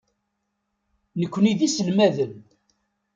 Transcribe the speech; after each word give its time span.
Nekkni 1.19 1.53
d 1.57 1.59
iselmaden. 1.67 2.33